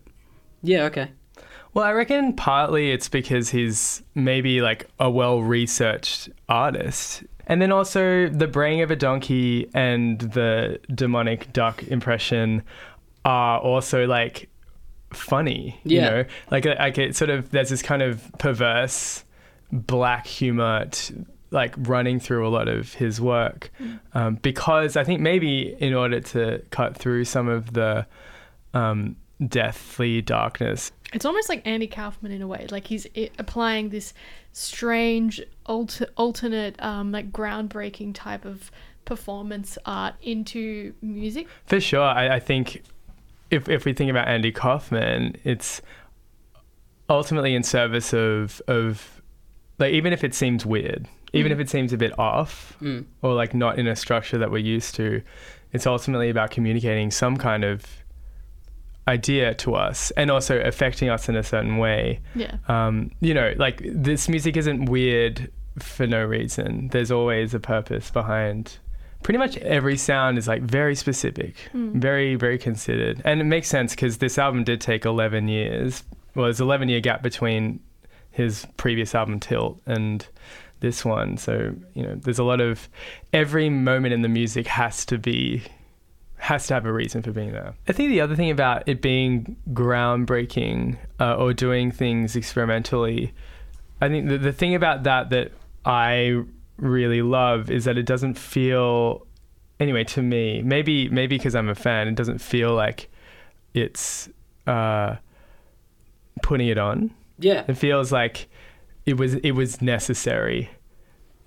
[0.61, 1.11] yeah, okay.
[1.73, 7.23] Well, I reckon partly it's because he's maybe like a well researched artist.
[7.45, 12.63] And then also the braying of a donkey and the demonic duck impression
[13.23, 14.49] are also like
[15.13, 15.79] funny.
[15.83, 16.09] You Yeah.
[16.09, 16.25] know?
[16.51, 19.23] Like like it sort of there's this kind of perverse
[19.71, 21.13] black humor t-
[21.51, 23.71] like running through a lot of his work.
[24.13, 28.05] Um, because I think maybe in order to cut through some of the
[28.73, 32.67] um, deathly darkness It's almost like Andy Kaufman in a way.
[32.69, 33.07] Like he's
[33.39, 34.13] applying this
[34.51, 38.71] strange, alter, alternate, um, like groundbreaking type of
[39.05, 41.47] performance art into music.
[41.65, 42.83] For sure, I, I think
[43.49, 45.81] if if we think about Andy Kaufman, it's
[47.09, 49.21] ultimately in service of of
[49.79, 51.55] like even if it seems weird, even Mm.
[51.55, 53.05] if it seems a bit off Mm.
[53.21, 55.21] or like not in a structure that we're used to,
[55.73, 57.83] it's ultimately about communicating some kind of
[59.07, 62.19] idea to us and also affecting us in a certain way.
[62.35, 62.57] Yeah.
[62.67, 65.49] Um, you know, like this music isn't weird
[65.79, 66.89] for no reason.
[66.91, 68.77] There's always a purpose behind.
[69.23, 71.93] Pretty much every sound is like very specific, Mm.
[72.01, 76.03] very very considered, and it makes sense because this album did take 11 years.
[76.35, 77.79] Well, there's 11 year gap between
[78.29, 80.27] his previous album Tilt and
[80.79, 82.89] this one, so you know there's a lot of
[83.33, 85.63] every moment in the music has to be
[86.37, 87.73] has to have a reason for being there.
[87.87, 93.33] I think the other thing about it being groundbreaking uh, or doing things experimentally,
[94.01, 95.51] I think the, the thing about that that
[95.85, 96.43] I
[96.77, 99.25] really love is that it doesn't feel,
[99.79, 103.09] anyway, to me, maybe maybe because I'm a fan, it doesn't feel like
[103.73, 104.29] it's
[104.67, 105.15] uh,
[106.43, 107.11] putting it on.
[107.39, 107.63] Yeah.
[107.67, 108.47] It feels like
[109.07, 110.69] it was it was necessary.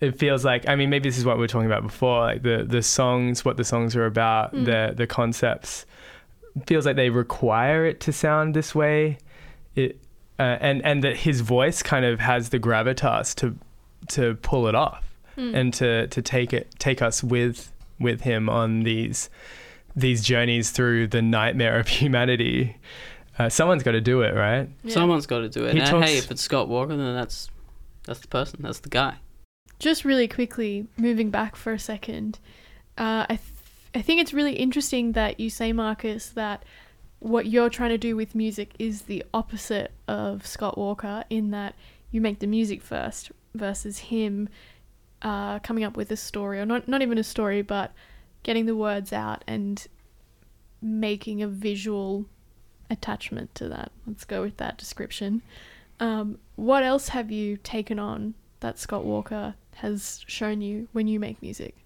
[0.00, 2.42] It feels like I mean maybe this is what we were talking about before like
[2.42, 4.64] the the songs what the songs are about Mm.
[4.64, 5.86] the the concepts
[6.66, 9.18] feels like they require it to sound this way.
[9.76, 10.00] It
[10.38, 13.54] uh, and and that his voice kind of has the gravitas to
[14.08, 15.04] to pull it off
[15.36, 15.54] Mm.
[15.54, 19.28] and to to take it take us with with him on these
[19.94, 22.76] these journeys through the nightmare of humanity.
[23.40, 24.68] Uh, someone's got to do it, right?
[24.84, 24.92] Yeah.
[24.92, 25.72] Someone's got to do it.
[25.72, 27.48] He and talks- hey, if it's Scott Walker, then that's
[28.04, 28.60] that's the person.
[28.62, 29.16] That's the guy.
[29.78, 32.38] Just really quickly, moving back for a second,
[32.98, 33.40] uh, I, th-
[33.94, 36.64] I think it's really interesting that you say, Marcus, that
[37.20, 41.74] what you're trying to do with music is the opposite of Scott Walker, in that
[42.10, 44.50] you make the music first versus him
[45.22, 47.92] uh, coming up with a story, or not, not even a story, but
[48.42, 49.86] getting the words out and
[50.82, 52.26] making a visual
[52.90, 53.92] attachment to that.
[54.06, 55.42] Let's go with that description.
[56.00, 61.20] Um, what else have you taken on that Scott Walker has shown you when you
[61.20, 61.76] make music?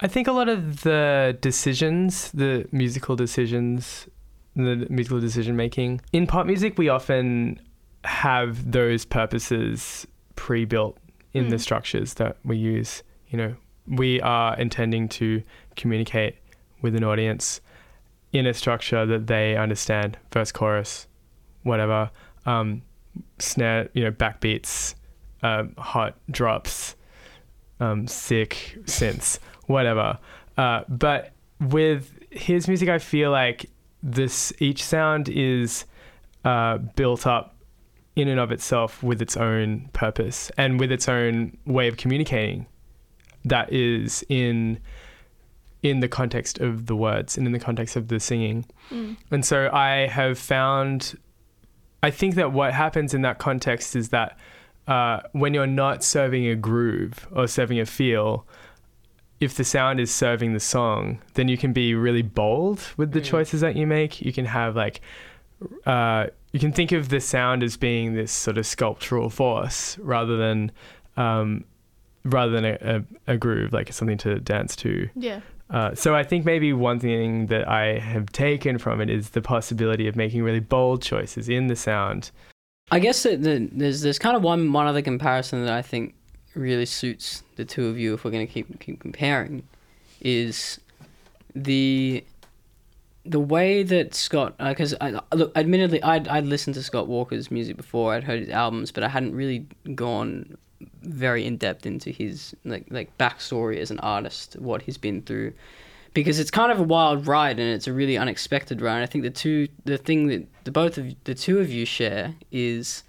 [0.00, 4.08] I think a lot of the decisions, the musical decisions,
[4.56, 7.60] the musical decision making in pop music, we often
[8.04, 10.06] have those purposes
[10.36, 10.98] pre-built
[11.32, 11.60] in the Mm.
[11.60, 13.02] structures that we use.
[13.28, 13.54] You know,
[13.88, 15.42] we are intending to
[15.76, 16.36] communicate
[16.82, 17.60] with an audience
[18.34, 20.18] in a structure that they understand.
[20.32, 21.06] Verse, chorus,
[21.62, 22.10] whatever.
[22.44, 22.82] Um,
[23.38, 24.96] snare, you know, backbeats,
[25.42, 26.96] um, hot drops,
[27.80, 30.18] um, sick synths, whatever.
[30.58, 33.70] Uh, but with his music, I feel like
[34.02, 35.84] this each sound is
[36.44, 37.56] uh, built up
[38.16, 42.66] in and of itself with its own purpose and with its own way of communicating.
[43.44, 44.80] That is in
[45.84, 48.64] in the context of the words and in the context of the singing.
[48.90, 49.16] Mm.
[49.30, 51.14] And so I have found,
[52.02, 54.38] I think that what happens in that context is that
[54.88, 58.46] uh, when you're not serving a groove or serving a feel,
[59.40, 63.20] if the sound is serving the song, then you can be really bold with the
[63.20, 63.24] Mm.
[63.24, 64.22] choices that you make.
[64.22, 65.02] You can have like,
[65.84, 70.38] uh, you can think of the sound as being this sort of sculptural force rather
[70.38, 70.72] than,
[71.18, 71.64] um,
[72.24, 72.78] rather than a,
[73.26, 75.10] a, a groove, like something to dance to.
[75.14, 75.40] Yeah.
[75.70, 79.40] Uh, so I think maybe one thing that I have taken from it is the
[79.40, 82.30] possibility of making really bold choices in the sound.
[82.90, 86.14] I guess that the, there's there's kind of one one other comparison that I think
[86.54, 89.66] really suits the two of you if we're going to keep keep comparing
[90.20, 90.80] is
[91.54, 92.24] the
[93.24, 97.76] the way that Scott because I look admittedly I'd I'd listened to Scott Walker's music
[97.76, 100.56] before I'd heard his albums but I hadn't really gone
[101.02, 105.52] very in depth into his like like backstory as an artist what he's been through
[106.14, 109.02] because it's kind of a wild ride and it's a really unexpected ride.
[109.02, 112.34] I think the two the thing that the both of the two of you share
[112.50, 113.02] is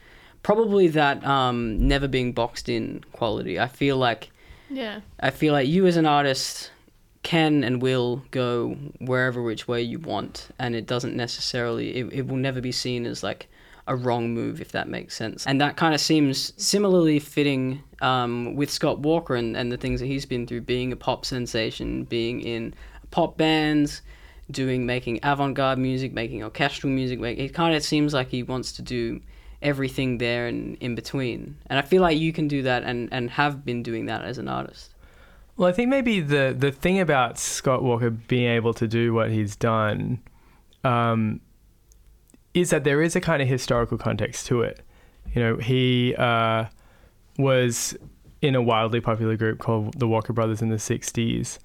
[0.43, 3.59] probably that um, never being boxed in quality.
[3.59, 4.31] I feel like
[4.69, 5.01] Yeah.
[5.19, 6.71] I feel like you as an artist
[7.23, 12.27] can and will go wherever which way you want and it doesn't necessarily it, it
[12.27, 13.47] will never be seen as like
[13.87, 15.45] a wrong move if that makes sense.
[15.45, 19.99] And that kind of seems similarly fitting um, with scott walker and, and the things
[19.99, 22.73] that he's been through being a pop sensation being in
[23.11, 24.01] pop bands
[24.51, 28.81] doing making avant-garde music making orchestral music it kind of seems like he wants to
[28.81, 29.21] do
[29.61, 31.57] everything there and in between.
[31.67, 34.37] And i feel like you can do that and, and have been doing that as
[34.37, 34.93] an artist.
[35.57, 39.31] Well, I think maybe the the thing about Scott Walker being able to do what
[39.31, 40.19] he's done,
[40.83, 41.39] um,
[42.55, 44.79] is that there is a kind of historical context to it.
[45.33, 46.65] You know, he uh,
[47.37, 47.95] was
[48.41, 51.59] in a wildly popular group called the Walker Brothers in the 60s,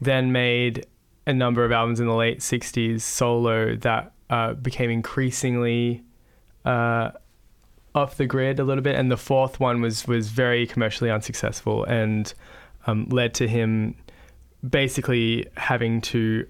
[0.00, 0.86] then made
[1.26, 6.02] a number of albums in the late 60s solo that uh, became increasingly
[6.64, 7.10] uh,
[7.94, 8.94] off the grid a little bit.
[8.94, 12.32] And the fourth one was, was very commercially unsuccessful and
[12.86, 13.96] um, led to him
[14.68, 16.46] basically having to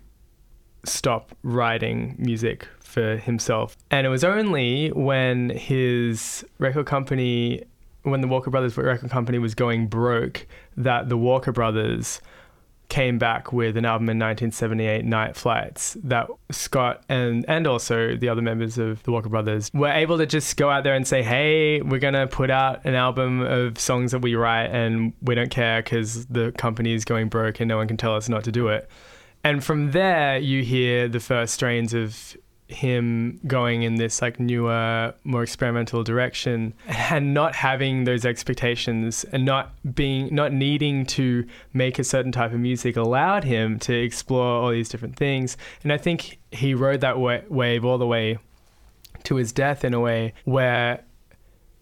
[0.85, 3.77] stop writing music for himself.
[3.91, 7.65] And it was only when his record company,
[8.03, 12.21] when the Walker Brothers record company was going broke, that the Walker Brothers
[12.89, 18.29] came back with an album in 1978, Nite Flights, that Scott and and also the
[18.29, 21.23] other members of the Walker Brothers were able to just go out there and say,
[21.23, 25.51] "Hey, we're gonna put out an album of songs that we write, and we don't
[25.51, 28.53] care because the company is going broke and no one can tell us not to
[28.53, 28.91] do it."
[29.43, 32.37] And from there, you hear the first strains of
[32.71, 39.45] him going in this like newer, more experimental direction and not having those expectations and
[39.45, 44.63] not being not needing to make a certain type of music allowed him to explore
[44.63, 45.57] all these different things.
[45.83, 48.39] And I think he rode that wa- wave all the way
[49.25, 51.03] to his death in a way where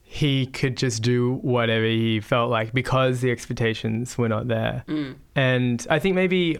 [0.02, 4.82] he could just do whatever he felt like because the expectations were not there.
[4.88, 5.16] Mm.
[5.34, 6.58] And I think maybe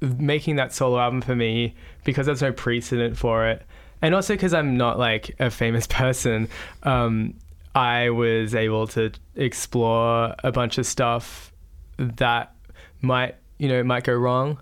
[0.00, 1.74] making that solo album for me
[2.04, 3.62] because there's no precedent for it.
[4.02, 6.48] And also because i'm not like a famous person
[6.84, 7.34] um,
[7.74, 11.52] i was able to explore a bunch of stuff
[11.98, 12.54] that
[13.02, 14.60] might you know might go wrong.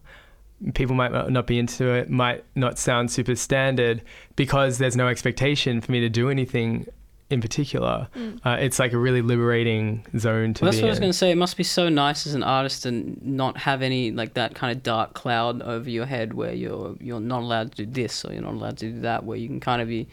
[0.75, 4.03] People might not be into it might not sound super standard
[4.35, 6.85] because there's no expectation for me to do anything
[7.31, 8.09] in particular
[8.45, 11.13] uh, it's like a really liberating zone to Well, that's be what I was going
[11.13, 11.31] to say.
[11.31, 14.75] It must be so nice as an artist and not have any like that kind
[14.75, 18.33] of dark cloud over your head where you're you're not allowed to do this or
[18.33, 19.25] you're not allowed to do that.
[19.25, 20.09] Where you can kind of be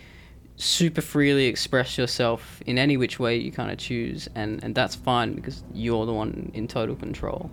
[0.57, 4.95] super freely express yourself in any which way you kind of choose, and and that's
[4.95, 7.49] fine because you're the one in total control.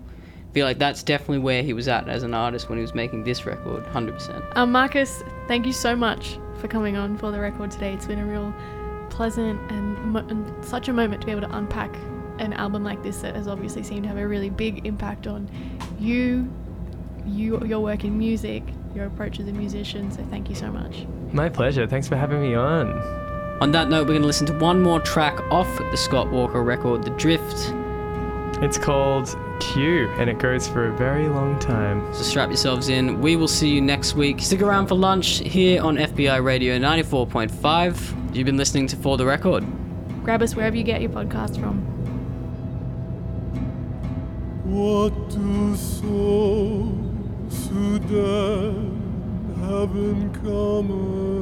[0.51, 2.95] I feel like that's definitely where he was at as an artist when he was
[2.95, 4.45] making this record, hundred percent.
[4.55, 7.93] Um, Marcus, thank you so much for coming on for the record today.
[7.95, 8.55] It's been a real
[9.23, 11.95] pleasant and, mo- and such a moment to be able to unpack
[12.41, 15.49] an album like this that has obviously seemed to have a really big impact on
[16.01, 16.53] you,
[17.25, 18.65] you, your work in music,
[18.97, 20.11] your approach as a musician.
[20.11, 21.07] So thank you so much.
[21.33, 22.89] my pleasure thanks for having me on
[23.61, 26.61] On that note, we're going to listen to one more track off the Scott Walker
[26.65, 27.73] record, The Drift.
[28.61, 32.13] It's called Cue, and it goes for a very long time.
[32.13, 33.21] So strap yourselves in.
[33.21, 34.41] We will see you next week.
[34.41, 38.22] Stick around for lunch here on FBI Radio 94.5.
[38.33, 39.63] You've been listening to For the Record.
[40.25, 41.81] Grab us wherever you get your podcast from.
[44.65, 51.42] What do souls who died have in common?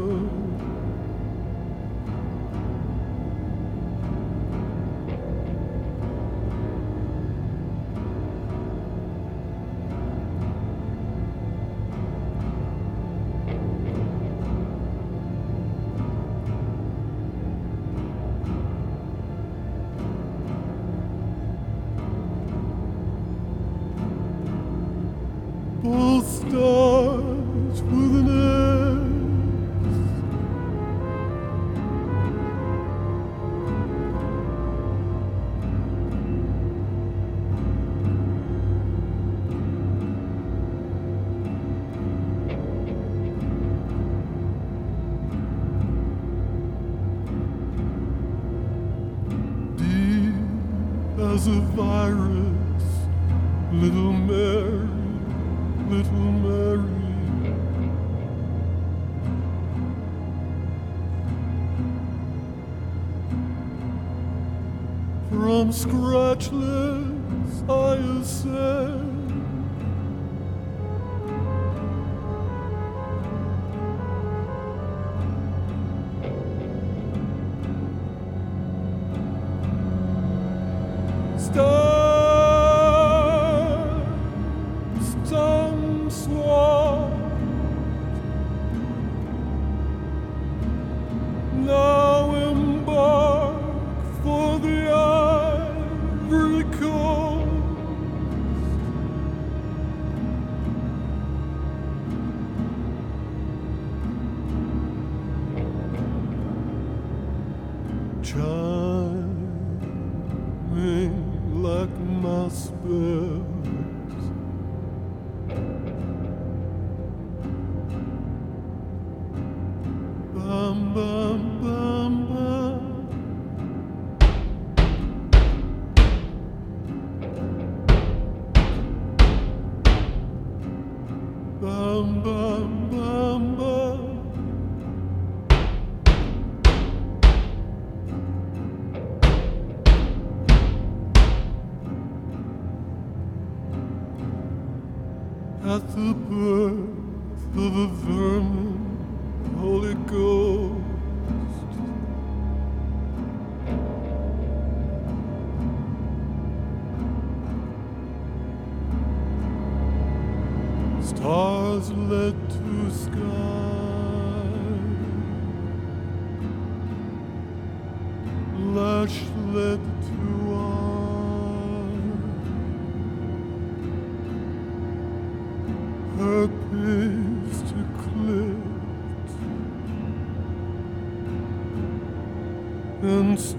[81.52, 81.89] Stars,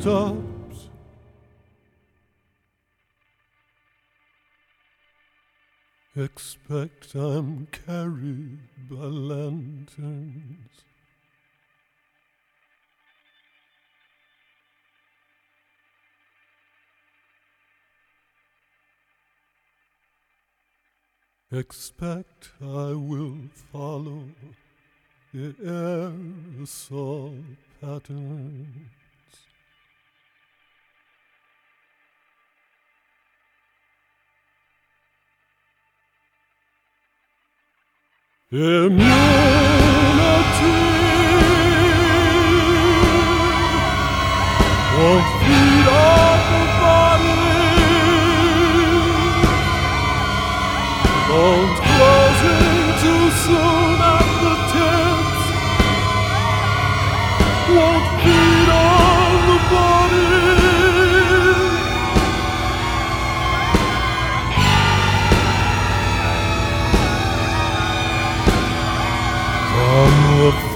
[0.02, 0.90] stopped.
[6.16, 10.72] Expect I'm carried by lanterns.
[21.52, 23.38] Expect I will
[23.72, 24.24] follow
[25.34, 25.54] the
[26.64, 27.44] aerosol
[27.80, 29.01] patterns.
[38.54, 39.02] Immunity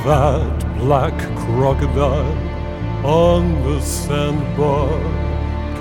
[0.06, 2.38] the fat black crocodile
[3.06, 4.90] on the sandbar,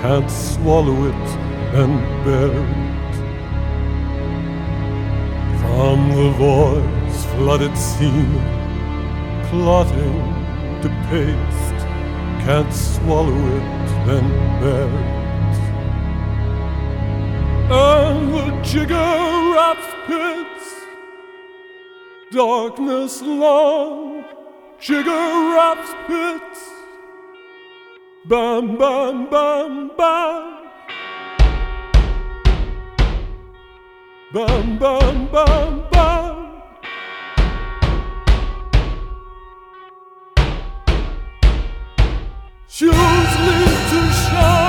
[0.01, 1.27] can't swallow it
[1.73, 3.15] and bear it.
[5.59, 8.39] From the voice flooded seam,
[9.49, 10.19] clotting
[10.81, 11.79] to paste,
[12.45, 14.27] can't swallow it then
[14.59, 15.55] bear it.
[17.71, 20.44] And the jigger raps pits,
[22.35, 24.25] darkness long,
[24.77, 26.69] jigger raps pits,
[28.25, 30.51] bam, bam, bam, bam.
[34.33, 36.61] Bam, bam, bam, bam.
[42.67, 44.64] Shoes lead to shine.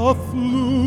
[0.00, 0.79] A flugelman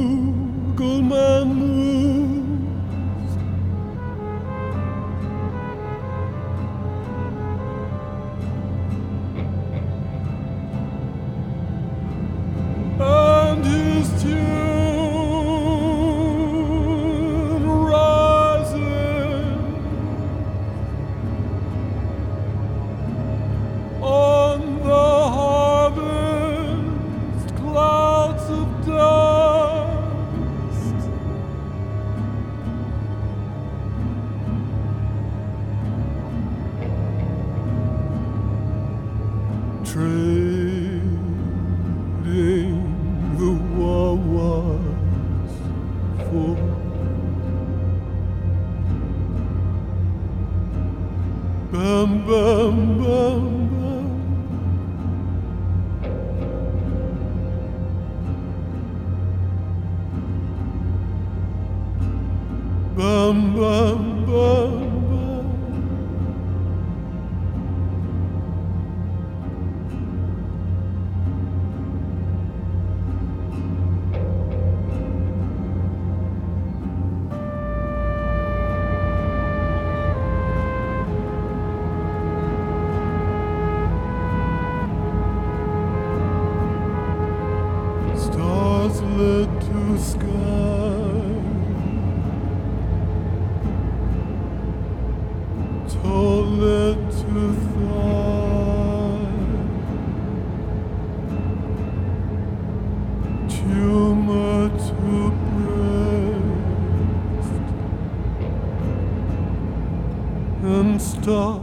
[111.24, 111.36] breast.
[111.36, 111.63] And